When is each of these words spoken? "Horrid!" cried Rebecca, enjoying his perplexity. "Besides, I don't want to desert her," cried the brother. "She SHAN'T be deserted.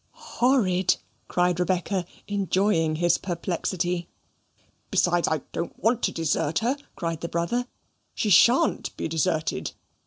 "Horrid!" 0.39 0.95
cried 1.27 1.59
Rebecca, 1.59 2.07
enjoying 2.27 2.95
his 2.95 3.19
perplexity. 3.19 4.09
"Besides, 4.89 5.27
I 5.27 5.41
don't 5.51 5.77
want 5.77 6.01
to 6.01 6.11
desert 6.11 6.57
her," 6.57 6.75
cried 6.95 7.21
the 7.21 7.29
brother. 7.29 7.67
"She 8.15 8.31
SHAN'T 8.31 8.97
be 8.97 9.07
deserted. 9.07 9.73